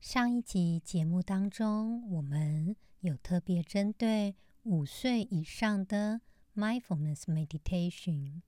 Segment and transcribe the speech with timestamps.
[0.00, 6.20] 上一集节目当中，我们有特别针对五岁以上的
[6.54, 8.42] Mindfulness Meditation。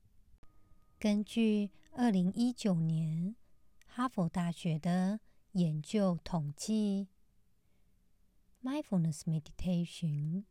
[0.98, 3.34] 根据二零一九年
[3.86, 5.20] 哈佛大学的
[5.52, 7.08] 研究统计
[8.62, 10.44] ，Mindfulness Meditation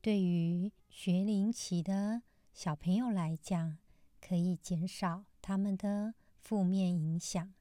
[0.00, 2.22] 对于学龄期的
[2.54, 3.76] 小朋友来讲，
[4.20, 7.52] 可以减少他们的负面影响，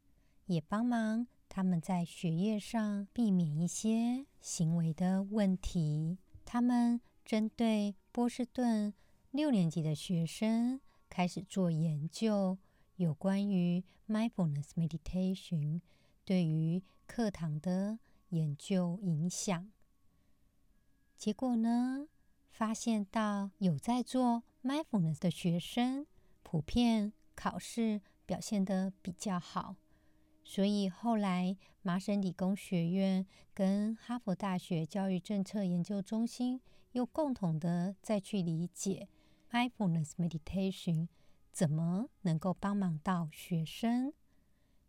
[0.45, 1.27] 也帮忙。
[1.49, 6.17] 他们在学业上避免一些行为的问题。
[6.45, 8.93] 他们针对波士顿
[9.31, 12.57] 六年级的学生开始做研究，
[12.95, 15.81] 有关于 Mindfulness Meditation
[16.23, 19.71] 对于课堂的研究影响。
[21.17, 22.07] 结果呢，
[22.49, 26.05] 发现到有在做 Mindfulness 的学生，
[26.43, 29.75] 普遍考试表现得比较好。
[30.49, 36.61] 所以后来，麻省理工学院跟哈佛大学教育政策研究中心
[36.93, 39.09] 又共同的再去理解
[39.51, 41.09] Mindfulness Meditation
[41.51, 44.13] 怎么能够帮忙到学生。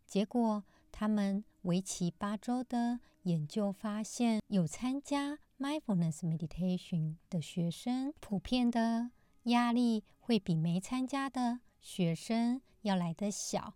[0.06, 9.10] 结果，他们为期八周的研究发现，有参加 Mindfulness Meditation 的学生，普遍的
[9.42, 13.74] 压力会比没参加的学生要来得小，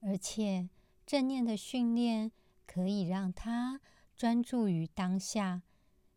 [0.00, 0.68] 而且。
[1.12, 2.32] 正念的训练
[2.66, 3.82] 可以让他
[4.16, 5.60] 专注于当下，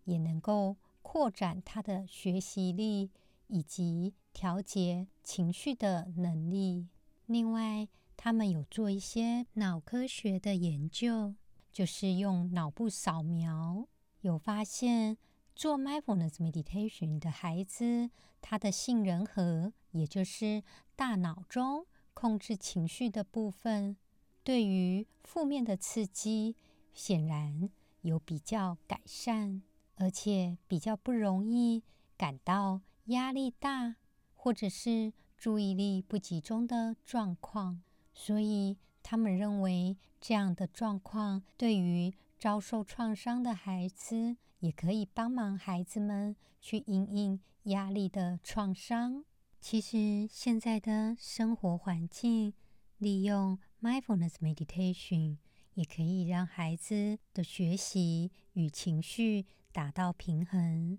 [0.05, 3.11] 也能够扩展他的学习力
[3.47, 6.87] 以及调节情绪的能力。
[7.25, 11.35] 另外，他们有做一些脑科学的研究，
[11.73, 13.89] 就是用脑部扫描，
[14.21, 15.17] 有发现
[15.53, 18.09] 做 Mindfulness Meditation 的孩子，
[18.39, 20.63] 他的杏仁核，也就是
[20.95, 23.97] 大脑中控制情绪的部分。
[24.45, 26.55] 对于负面的刺激，
[26.93, 27.67] 显然
[28.01, 29.63] 有比较改善，
[29.95, 31.81] 而且比较不容易
[32.15, 33.95] 感到压力大，
[34.35, 37.81] 或者是注意力不集中的状况。
[38.13, 49.25] 所以他们认为这样的状况对于遭受创伤的孩子，也可以帮忙孩子们去因应压力的创伤。
[49.59, 52.53] 其实现在的生活环境，
[52.99, 55.37] 利用 Mindfulness Meditation
[55.75, 60.97] 也可以让孩子的学习与情绪达到平衡，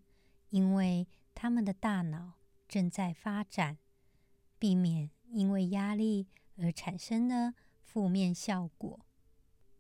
[0.51, 2.35] 因为他们的大脑
[2.69, 3.79] 正在发展，
[4.61, 9.05] 避免因为压力而产生的负面效果。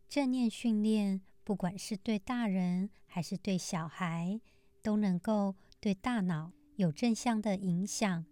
[0.08, 4.40] 正念训练，不管是对大人还是对小孩，
[4.82, 8.24] 都能够对大脑有正向的影响，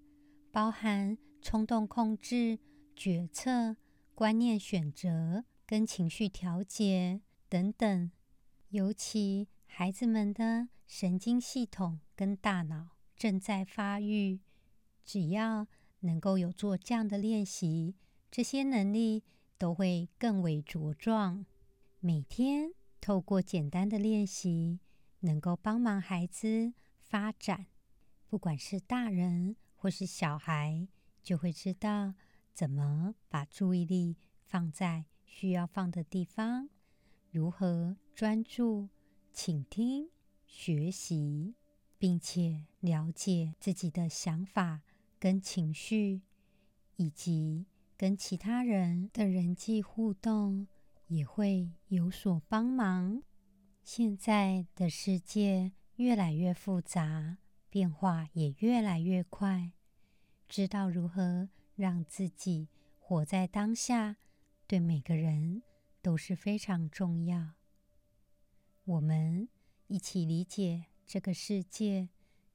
[0.50, 2.58] 包含冲动控制。
[2.96, 3.76] 决策、
[4.14, 8.12] 观念选择跟情绪调节等等，
[8.68, 14.38] 尤其孩子们的神经系统跟大脑正在发育，
[15.04, 15.66] 只要
[16.00, 17.96] 能够有做这样的练习，
[18.30, 19.24] 这些能力
[19.58, 21.44] 都会更为茁壮。
[21.98, 22.70] 每天
[23.00, 24.78] 透过简单的练习，
[25.20, 27.66] 能够帮忙孩子发展，
[28.28, 30.86] 不管是大人或是小孩，
[31.20, 32.14] 就会知道。
[32.54, 34.16] 怎么把注意力
[34.46, 36.68] 放在需要放的地方？
[37.32, 38.88] 如何专注、
[39.32, 40.08] 倾听、
[40.46, 41.56] 学习，
[41.98, 44.82] 并且了解自己的想法
[45.18, 46.22] 跟情绪，
[46.94, 47.66] 以及
[47.96, 50.68] 跟其他人的人际互动，
[51.08, 53.20] 也会有所帮忙。
[53.82, 59.72] 现在的世界越来越复杂，变化也越来越快，
[60.48, 61.48] 知道如何。
[61.76, 62.68] 让自己
[62.98, 64.16] 活在当下，
[64.66, 65.62] 对每个人
[66.00, 67.54] 都是非常重要。
[68.84, 69.48] 我们
[69.86, 72.08] 一起理解这个世界，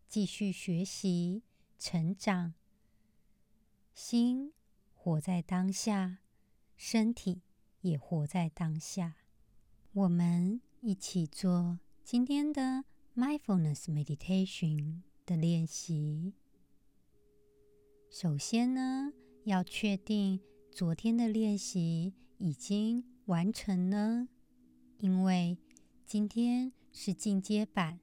[0.07, 1.43] 继续学习、
[1.77, 2.53] 成长。
[3.93, 4.53] 心
[4.93, 6.19] 活在当下，
[6.77, 7.41] 身体
[7.81, 9.15] 也活在当下。
[9.91, 16.35] 我们一起做今天的 Mindfulness Meditation 的练习。
[18.09, 19.13] 首先呢，
[19.43, 20.39] 要确定
[20.71, 24.27] 昨天的练习已经完成呢，
[24.97, 25.59] 因为
[26.07, 27.99] 今天是进阶版。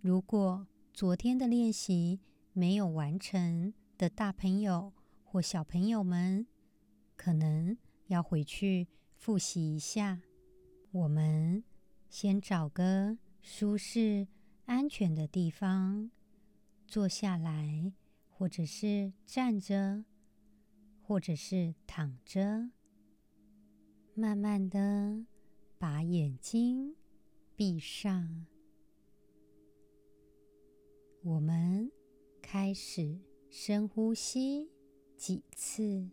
[0.00, 2.20] 如果昨天的练习
[2.54, 6.46] 没有完成的大朋友或小朋友们，
[7.14, 7.76] 可能
[8.06, 10.22] 要回去复习一下。
[10.90, 11.62] 我们
[12.08, 14.26] 先找个舒适、
[14.64, 16.10] 安全的地方
[16.86, 17.92] 坐下来，
[18.38, 20.04] 或者是站着，
[21.02, 22.70] 或者是躺着，
[24.14, 25.26] 慢慢的
[25.76, 26.94] 把眼睛
[27.56, 28.46] 闭上。
[31.24, 31.90] 我们
[32.40, 33.18] 开始
[33.50, 34.70] 深呼吸
[35.16, 36.08] 几次，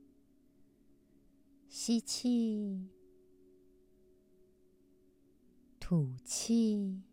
[1.70, 2.90] 吸气，
[5.80, 7.04] 吐气，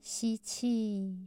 [0.00, 1.26] 吸气，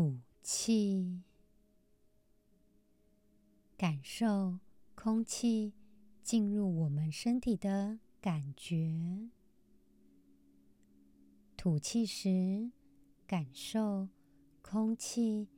[0.00, 1.20] 吐气，
[3.76, 4.58] 感受
[4.94, 5.74] 空气
[6.22, 9.28] 进入我们身体的感觉。
[11.54, 12.72] 吐气时，
[13.26, 14.08] 感受
[14.62, 15.48] 空气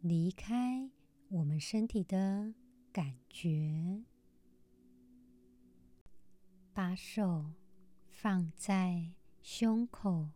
[0.00, 0.90] 离开
[1.28, 2.52] 我们身体的
[2.92, 4.02] 感觉。
[6.72, 7.52] 把手
[8.10, 10.30] 放在胸口，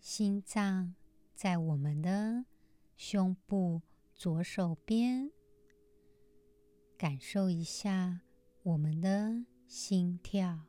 [0.00, 0.96] 心脏
[1.38, 2.46] 在我们的
[2.96, 3.80] 胸部
[4.12, 5.30] 左手边，
[6.96, 8.22] 感受一下
[8.64, 10.66] 我们的心跳。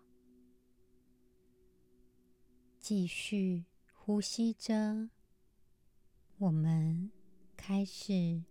[2.77, 5.09] 继续呼吸着，
[6.37, 7.09] 我们
[7.57, 8.43] 开始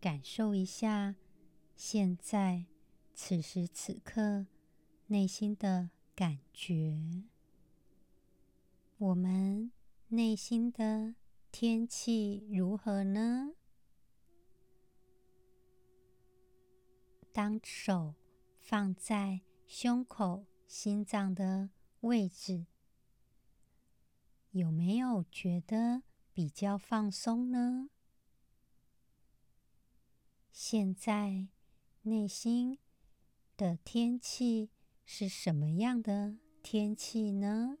[0.00, 1.16] 感受一下
[1.74, 2.66] 现在
[3.16, 4.46] 此时此刻
[5.08, 7.24] 内心的感觉。
[8.98, 9.72] 我们
[10.06, 11.16] 内心的
[11.50, 13.54] 天气如何呢？
[17.32, 18.14] 当手
[18.60, 22.66] 放在胸口、心脏的位置。
[24.50, 26.02] 有没有觉得
[26.32, 27.90] 比较放松呢？
[30.52, 31.48] 现在
[32.02, 32.78] 内心
[33.56, 34.70] 的天气
[35.04, 37.78] 是什么样的天气呢？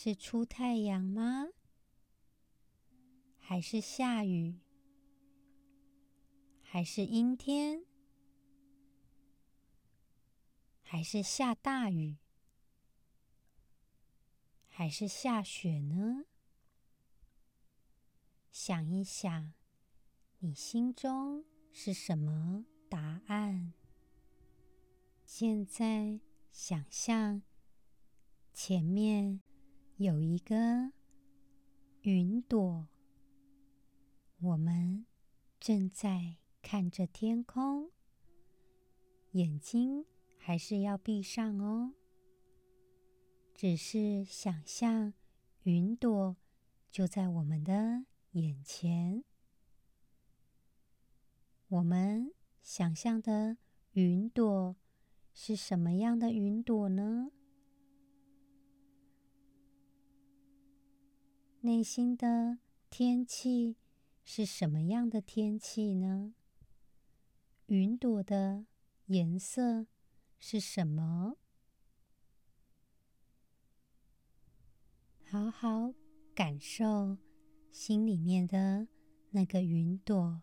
[0.00, 1.48] 是出太阳吗？
[3.36, 4.60] 还是下雨？
[6.62, 7.84] 还是阴天？
[10.82, 12.16] 还是下大雨？
[14.68, 16.26] 还是下雪呢？
[18.52, 19.52] 想一想，
[20.38, 23.72] 你心中是什么答案？
[25.26, 26.20] 现在
[26.52, 27.42] 想象
[28.54, 29.40] 前面
[30.00, 30.92] 有一个
[32.02, 32.86] 云朵，
[34.38, 35.04] 我们
[35.58, 37.90] 正在看着天空，
[39.32, 40.06] 眼睛
[40.36, 41.94] 还是要闭上哦。
[43.56, 45.14] 只是想象
[45.64, 46.36] 云朵
[46.92, 49.24] 就在我们的眼前。
[51.66, 53.56] 我们想象的
[53.94, 54.76] 云朵
[55.34, 57.32] 是什么样的云朵呢？
[61.68, 63.76] 内心的天气
[64.24, 66.32] 是什么样的天气呢？
[67.66, 68.64] 云朵的
[69.08, 69.86] 颜色
[70.38, 71.36] 是什么？
[75.22, 75.92] 好好
[76.34, 77.18] 感受
[77.70, 78.88] 心里面的
[79.32, 80.40] 那个云朵，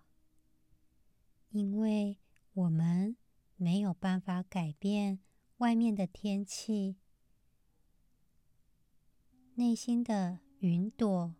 [1.50, 2.20] 因为
[2.54, 3.18] 我们
[3.56, 5.18] 没有办法改变
[5.58, 6.98] 外面的天气，
[9.56, 11.36] 内心的云朵，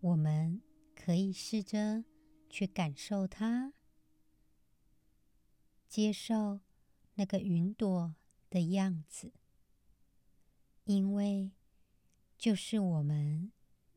[0.00, 0.60] 我们
[0.94, 2.04] 可以试着
[2.48, 3.72] 去感受它，
[5.88, 6.60] 接受
[7.14, 8.14] 那个云朵
[8.50, 9.32] 的样子，
[10.84, 11.52] 因为。
[12.38, 13.52] 就是我们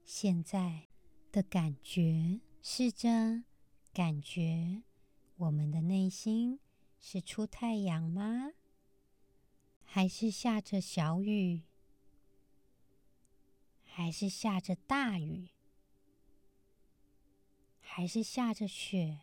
[0.05, 0.87] 现在
[1.31, 3.43] 的感觉，试着
[3.91, 4.83] 感觉
[5.37, 6.59] 我们的内心
[6.99, 8.51] 是出太阳吗？
[9.83, 11.63] 还是下着小雨？
[13.97, 15.47] 还是下着大雨？
[17.79, 19.21] 还是下着雪？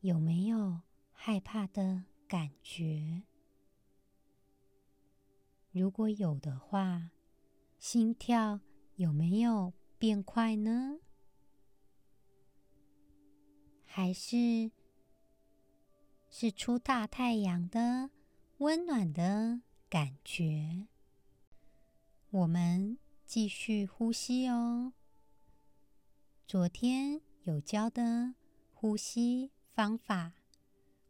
[0.00, 0.80] 有没有
[1.12, 3.24] 害怕的感觉？
[5.70, 7.10] 如果有的话，
[7.78, 8.60] 心跳
[8.94, 10.98] 有没有变快呢？
[13.84, 14.70] 还是
[16.30, 18.08] 是出大太阳的
[18.56, 20.88] 温暖的感觉？
[22.32, 22.96] 我们
[23.26, 24.94] 继续呼吸哦。
[26.46, 28.36] 昨天有教的
[28.72, 30.32] 呼吸方法，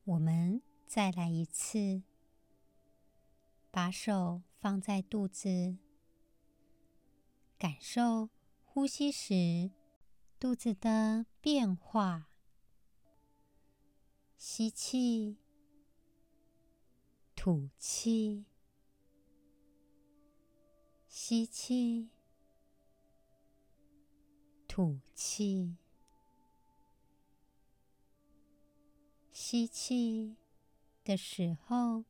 [0.03, 2.03] 我们再来一次。
[3.71, 5.79] 把手放在肚子，
[7.57, 8.29] 感受
[8.65, 9.71] 呼吸时
[10.41, 12.27] 肚子的变化。
[14.37, 15.39] 吸气，
[17.37, 18.45] 吐气，
[21.15, 22.09] 吸气，
[24.67, 25.77] 吐气，
[29.31, 30.39] 吸气
[31.05, 32.05] 的时候，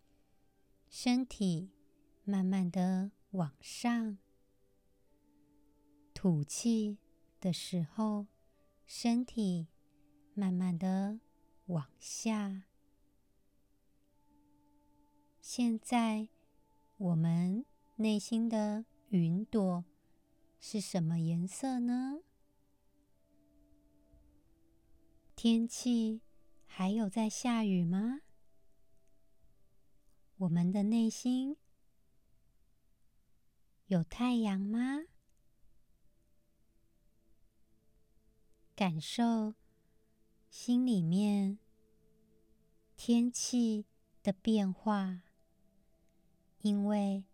[0.88, 1.72] 身体
[2.22, 4.18] 慢慢的往上；
[6.14, 6.98] 吐气
[7.40, 8.28] 的时候，
[8.86, 9.66] 身体
[10.32, 11.18] 慢慢的
[11.66, 12.62] 往下。
[15.40, 16.28] 现在，
[16.98, 17.66] 我们
[17.96, 19.84] 内心的云朵
[20.58, 22.22] 是什么颜色呢？
[25.36, 26.22] 天气
[26.64, 28.22] 还有在下雨吗？
[30.38, 31.58] 我们的内心
[33.88, 35.02] 有太阳吗？
[38.74, 39.52] 感受
[40.48, 41.58] 心里面
[42.96, 43.84] 天气
[44.22, 45.20] 的变化，
[46.62, 47.24] 因为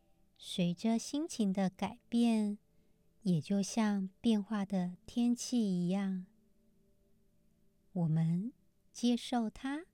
[0.40, 2.58] 随着心情的改变，
[3.22, 6.26] 也就像变化的天气一样。
[7.92, 8.52] 我们
[8.92, 9.84] 接受它。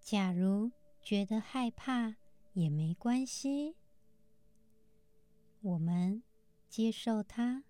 [0.00, 2.16] 假如觉得害怕
[2.54, 3.76] 也没关系，
[5.60, 6.24] 我们
[6.68, 7.62] 接受它。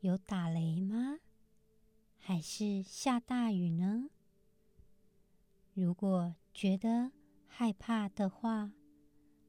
[0.00, 1.18] 有打雷吗？
[2.16, 4.08] 还是下大雨呢？
[5.74, 7.12] 如果觉得
[7.56, 8.72] 害怕的话，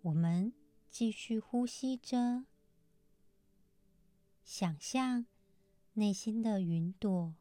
[0.04, 0.54] 我们
[0.92, 2.46] 继续呼吸着，
[4.44, 5.26] 想象。
[5.94, 7.34] 内心的云朵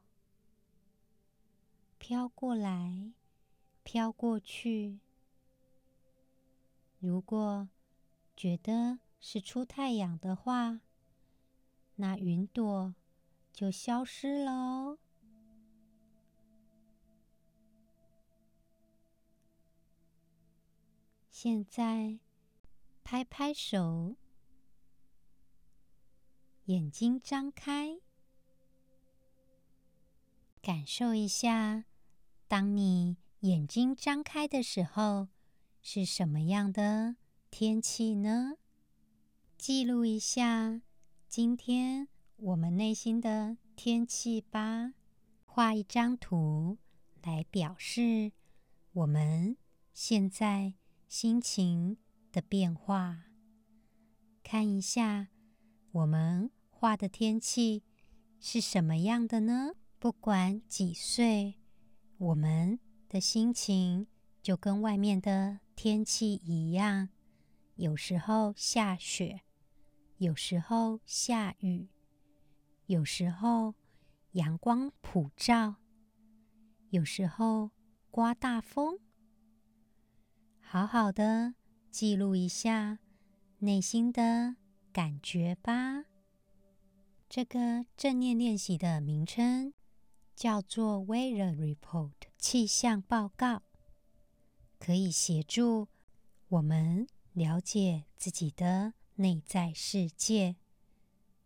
[1.98, 3.12] 飘过来，
[3.82, 5.00] 飘过去。
[6.98, 7.68] 如果
[8.34, 10.80] 觉得是出太阳的话，
[11.96, 12.94] 那云朵
[13.52, 14.98] 就消失了哦。
[21.46, 22.20] 现在
[23.02, 24.16] 拍拍手，
[26.64, 28.00] 眼睛张开。
[30.62, 31.84] 感受一下，
[32.48, 35.28] 当你眼睛张开的时候，
[35.82, 37.16] 是什么样的
[37.50, 38.54] 天气呢？
[39.58, 40.80] 记录一下
[41.28, 44.94] 今天我们内心的天气吧。
[45.44, 46.78] 画一张图
[47.22, 48.32] 来表示
[48.94, 49.58] 我们
[49.92, 50.72] 现在
[51.16, 51.96] 心情
[52.32, 53.26] 的变化。
[54.42, 55.28] 看一下
[55.92, 57.84] 我们画的天气
[58.40, 59.74] 是什么样的呢？
[60.00, 61.60] 不管几岁，
[62.18, 64.08] 我们的心情
[64.42, 67.10] 就跟外面的天气一样。
[67.76, 69.42] 有时候下雪，
[70.18, 71.90] 有时候下雨，
[72.86, 73.76] 有时候
[74.32, 75.76] 阳光普照，
[76.90, 77.70] 有时候
[78.10, 78.98] 刮大风。
[80.74, 81.54] 好好的
[81.92, 82.98] 记录一下
[83.60, 84.56] 内心的
[84.92, 86.06] 感觉吧。
[87.28, 89.72] 这个正念练习的名称，
[90.34, 93.62] 叫做 Weather Report 气象报告，
[94.80, 95.86] 可以协助
[96.48, 100.56] 我们了解自己的内在世界，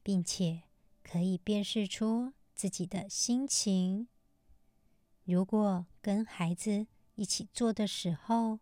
[0.02, 0.62] 并且
[1.02, 4.08] 可以辨识出自己的心情。
[5.26, 8.60] 如果跟孩子一起做的时候，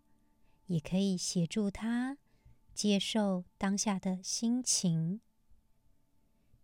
[0.66, 2.18] 也可以协助他
[2.74, 5.20] 接受当下的心情。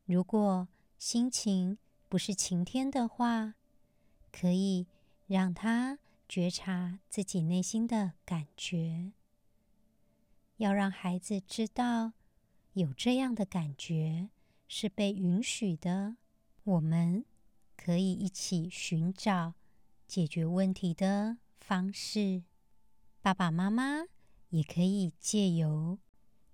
[0.05, 0.69] 如果
[0.99, 1.79] 心情
[2.09, 3.55] 不是晴天的话，
[4.31, 4.87] 可以
[5.27, 9.13] 让他觉察自己内心的感觉。
[10.59, 12.13] 要让孩子知道
[12.75, 14.31] 有这样的感觉
[14.69, 16.17] 是被允许的。
[16.65, 17.25] 我们
[17.77, 19.55] 可以一起寻找
[20.07, 22.45] 解决问题的方式。
[23.23, 24.07] 爸爸妈妈
[24.49, 26.01] 也可以借由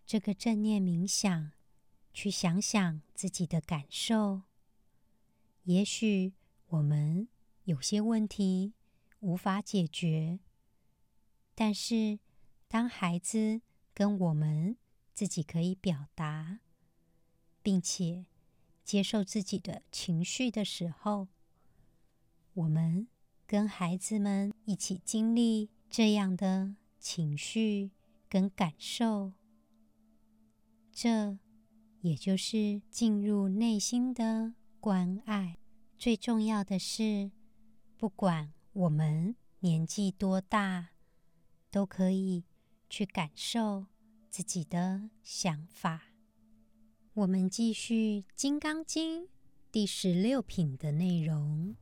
[0.04, 1.52] 这个正念冥想，
[2.12, 4.42] 去想想自己的感受。
[5.62, 6.34] 也许
[6.66, 7.26] 我们
[7.64, 8.74] 有些问题
[9.20, 10.40] 无法解决，
[11.54, 12.18] 但是
[12.68, 13.62] 当孩子
[13.94, 14.76] 跟我们
[15.14, 16.60] 自己可以表达，
[17.62, 18.26] 并且
[18.84, 21.28] 接受自己的情绪的时候，
[22.52, 23.08] 我们
[23.46, 27.90] 跟孩子们一起经历这样的情绪
[28.28, 29.32] 跟感受，
[30.92, 31.38] 这
[32.00, 35.58] 也就是进入内心的关爱。
[35.96, 37.32] 最重要的是，
[37.96, 40.90] 不管我们年纪多大，
[41.70, 42.44] 都可以
[42.88, 43.86] 去感受
[44.30, 46.12] 自己的想法。
[47.14, 49.24] 我们继续《金刚经》
[49.72, 51.74] 第十六品的内容。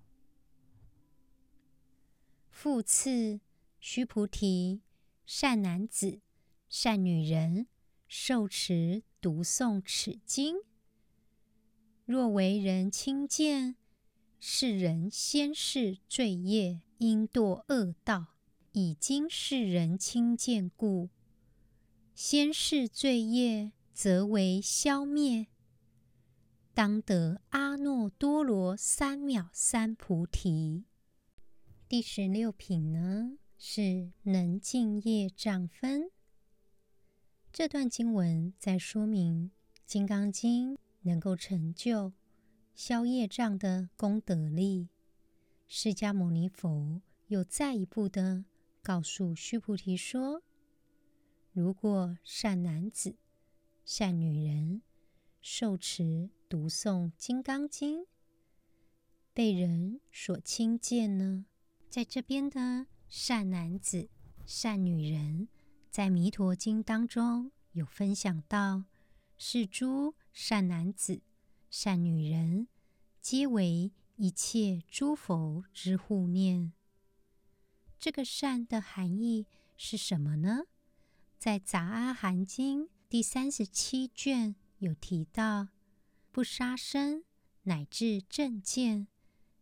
[2.49, 3.41] 复次，
[3.79, 4.83] 须菩提，
[5.25, 6.21] 善男子、
[6.69, 7.67] 善女人，
[8.09, 10.57] 受持读诵此经，
[12.05, 13.77] 若为人轻贱，
[14.39, 18.35] 是人先世罪业，应堕恶道。
[18.73, 21.09] 以今世人轻贱故，
[22.15, 25.47] 先世罪业则为消灭，
[26.75, 30.85] 当得阿耨多罗三藐三菩提。
[31.89, 36.11] 第十六品呢，是能尽业障分。
[37.53, 39.51] 这段经文在说明
[39.87, 42.13] 《金刚经》能够成就
[42.75, 44.89] 消业障的功德力。
[45.67, 48.45] 释迦牟尼佛又再一步的
[48.83, 50.43] 告诉须菩提说
[51.53, 53.17] ：“如果善男子、
[53.85, 54.83] 善女人
[55.41, 58.01] 受持读诵《金刚经》，
[59.33, 61.47] 被人所轻贱呢？
[61.89, 64.09] 在这边的善男子、
[64.45, 65.49] 善女人。”
[65.91, 68.85] 在《弥陀经》当中有分享到，
[69.39, 71.23] 是诸善男子、
[71.71, 72.69] 善女人，
[73.23, 76.75] 皆为一切诸佛之护念。
[77.99, 79.47] 这个善的含义
[79.79, 80.65] 是什么呢？
[81.39, 85.69] 在《杂阿含经》第三十七卷有提到，
[86.31, 87.25] 不杀生
[87.63, 89.09] 乃至正见，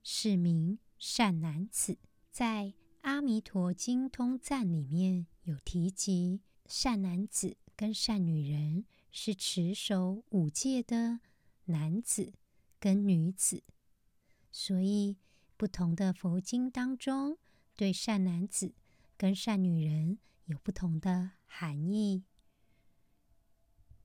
[0.03, 1.99] 是名善男子。
[2.33, 2.65] 在
[3.05, 11.21] 《阿弥陀经通赞》里面有提及，善男子跟善女人是持守五戒的
[11.67, 12.33] 男子
[12.81, 13.63] 跟女子，
[14.51, 15.19] 所以
[15.59, 17.37] 不同的佛经当中
[17.77, 18.73] 对善男子
[19.19, 22.25] 跟善女人有不同的含义。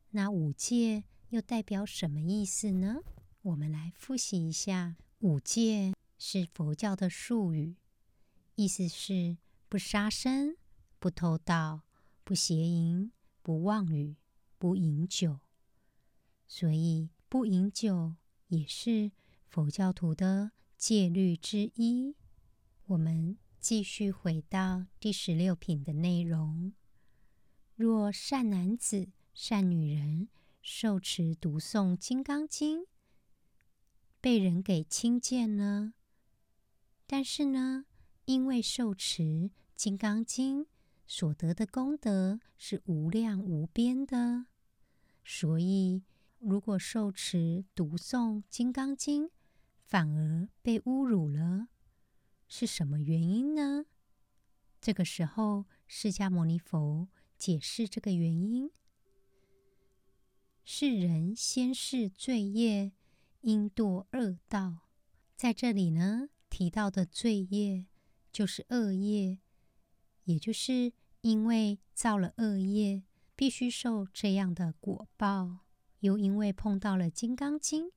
[0.09, 2.97] 那五戒又代表什么意思呢？
[3.43, 7.77] 我们来复习一下，五戒是佛教的术语。
[8.59, 9.37] 意思是
[9.69, 10.57] 不杀生、
[10.99, 11.83] 不偷盗、
[12.25, 13.09] 不邪淫、
[13.41, 14.17] 不妄语、
[14.57, 15.39] 不饮酒。
[16.45, 18.15] 所以不饮酒
[18.49, 19.13] 也是
[19.47, 22.17] 佛教徒的戒律之一。
[22.87, 26.73] 我们继续回到第十六品的内容：
[27.77, 30.27] 若善男子、善女人
[30.61, 32.81] 受持读诵《金刚经》，
[34.19, 35.93] 被人给轻贱呢？
[37.07, 37.85] 但是呢？
[38.29, 39.23] 因为受持
[39.75, 40.65] 《金刚经》
[41.07, 44.45] 所得的功德是无量无边的，
[45.25, 46.03] 所以
[46.37, 49.25] 如果受持读诵《金刚经》
[49.81, 51.69] 反而被侮辱了，
[52.47, 53.85] 是什么原因呢？
[54.79, 58.69] 这个时候，释迦牟尼佛解释这个原因：
[60.63, 62.91] 是人先世罪业，
[63.41, 64.87] 应堕恶道。
[65.35, 67.87] 在这里呢，提到的罪业。
[68.31, 69.39] 就是恶业，
[70.25, 73.03] 也就是因为造了恶业，
[73.35, 75.59] 必须受这样的果报。
[75.99, 77.87] 又因为碰到了《金刚经》，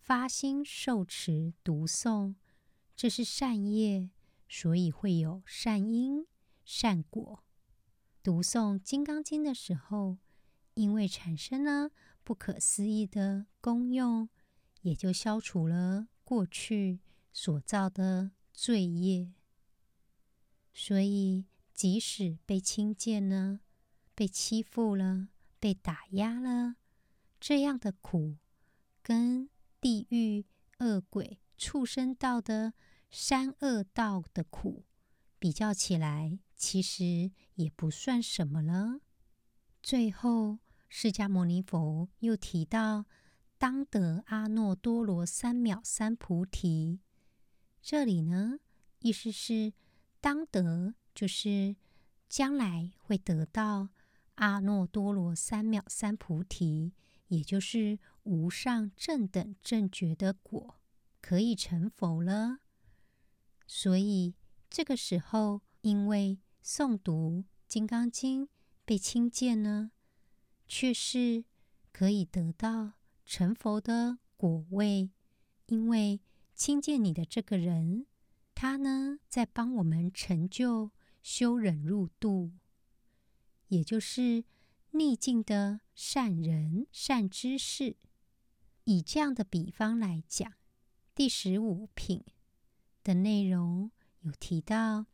[0.00, 2.34] 发心受持读诵，
[2.96, 4.10] 这是善业，
[4.48, 6.26] 所以会有善因、
[6.64, 7.44] 善果。
[8.22, 10.18] 读诵《金刚经》的时候，
[10.74, 11.90] 因为产生了
[12.24, 14.28] 不可思议的功用，
[14.80, 17.00] 也就消除了过去
[17.32, 19.32] 所造的罪业。
[20.74, 23.60] 所以，即使被轻贱了、
[24.14, 25.28] 被欺负了、
[25.60, 26.76] 被打压了，
[27.38, 28.38] 这样的苦，
[29.02, 30.46] 跟地狱、
[30.78, 32.72] 恶鬼、畜生道的
[33.10, 34.84] 三恶道的苦
[35.38, 39.00] 比较起来，其实也不算什么了。
[39.82, 40.58] 最后，
[40.88, 43.04] 释迦牟尼佛又提到，
[43.58, 47.00] 当得阿耨多罗三藐三菩提。
[47.82, 48.58] 这里呢，
[49.00, 49.74] 意思是。
[50.22, 51.74] 当得就是
[52.28, 53.88] 将来会得到
[54.36, 56.92] 阿耨多罗三藐三菩提，
[57.26, 60.76] 也就是无上正等正觉的果，
[61.20, 62.60] 可以成佛了。
[63.66, 64.36] 所以
[64.70, 68.46] 这个时候，因为诵读《金刚经》
[68.84, 69.90] 被轻贱呢，
[70.68, 71.44] 却是
[71.90, 72.92] 可以得到
[73.26, 75.10] 成佛的果位，
[75.66, 76.20] 因为
[76.54, 78.06] 轻贱你的这个人。
[78.64, 82.52] 他呢，在帮我们成就修忍入度，
[83.66, 84.44] 也就是
[84.92, 87.96] 逆境的善人、善知识。
[88.84, 90.52] 以这样的比方来讲，
[91.12, 92.24] 第十五品
[93.02, 95.06] 的内容有提到，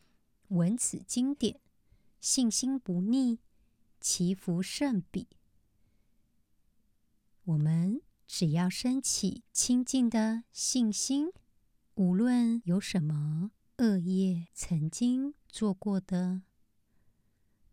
[0.48, 1.58] 闻此经典，
[2.20, 3.38] 信心不逆，
[3.98, 5.26] 祈福甚彼。
[7.44, 11.32] 我们只要升起清净的信心，
[11.98, 16.42] 无论有什么恶业曾经做过的，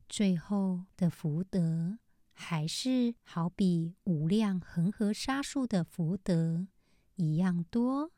[0.10, 2.00] 最后的福德
[2.34, 6.66] 还是好比无量恒河沙数的福德
[7.18, 8.12] 一样多。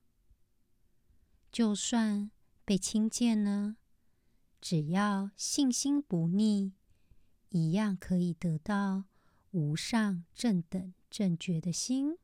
[1.51, 2.31] 就算
[2.63, 3.75] 被轻贱呢，
[4.61, 6.71] 只要信心不逆，
[7.49, 9.03] 一样可以得到
[9.51, 12.17] 无上正等正觉的心。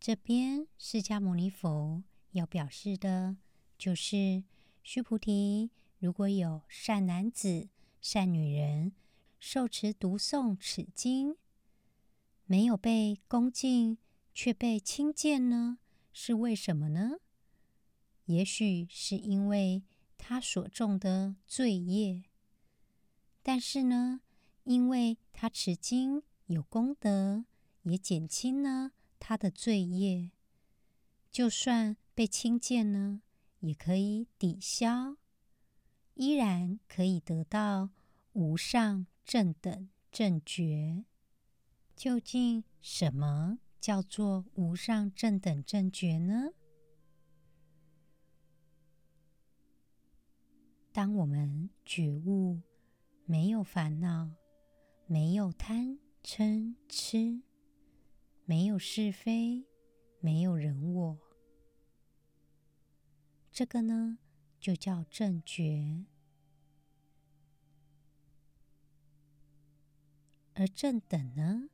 [0.00, 2.02] 这边释迦牟尼佛
[2.38, 3.36] 要表示的，
[3.76, 4.44] 就是
[4.82, 7.68] 须菩提，如果有善男子、
[8.00, 8.92] 善女人
[9.38, 11.36] 受持读诵此经，
[12.46, 13.98] 没有被恭敬，
[14.32, 15.78] 却被轻贱呢？
[16.12, 17.18] 是为什么呢？
[18.26, 19.82] 也许是因为
[20.16, 22.24] 他所种的罪业，
[23.42, 24.20] 但是呢，
[24.64, 27.44] 因为他持经有功德。
[27.82, 30.30] 也减轻了他的罪业，
[31.30, 33.22] 就算被轻贱呢，
[33.60, 35.18] 也可以抵消，
[36.14, 37.90] 依然可以得到
[38.32, 41.04] 无上正等正觉。
[41.94, 46.50] 究竟什么叫做无上正等正觉呢？
[50.90, 52.62] 当我们觉悟
[53.26, 54.32] 没有烦恼，
[55.06, 57.42] 没有贪嗔痴。
[58.44, 59.64] 没有是非，
[60.18, 61.16] 没有人我，
[63.58, 64.18] 这个呢
[64.60, 66.04] 就叫正觉。
[70.54, 71.68] 而正等呢，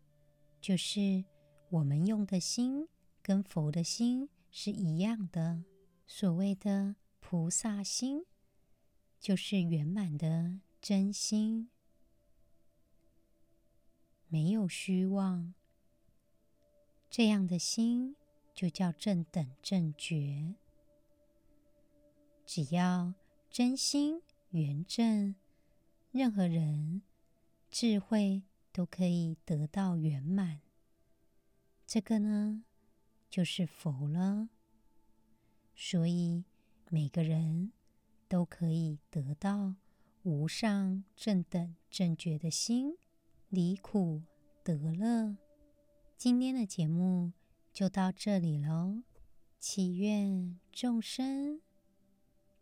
[0.62, 1.27] 就是
[1.68, 2.88] 我们用的心
[3.20, 5.64] 跟佛的心是一样的。
[6.07, 8.25] 所谓的菩萨心，
[9.20, 11.68] 就是圆满的真心，
[14.29, 15.53] 没有虚妄。
[17.11, 18.16] 这样的心
[18.55, 20.55] 就叫正等正觉。
[22.46, 23.14] 只要
[23.50, 25.35] 真心圆正，
[26.11, 27.02] 任何人
[27.70, 30.61] 智慧都可以得到圆满。
[31.87, 32.64] 这个呢，
[33.30, 34.48] 就是佛了。
[35.74, 36.44] 所以
[36.88, 37.72] 每个人
[38.28, 39.74] 都可以得到
[40.22, 42.96] 无上正等正觉的心，
[43.48, 44.22] 离苦
[44.62, 45.37] 得乐。
[46.16, 47.33] 今天的节目
[47.72, 49.02] 就到这里喽，
[49.59, 51.61] 祈愿众生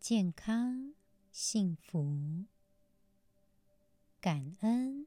[0.02, 0.94] 健康
[1.30, 2.46] 幸福，
[4.20, 5.06] 感恩。